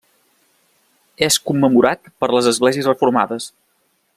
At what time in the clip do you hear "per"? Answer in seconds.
2.23-2.31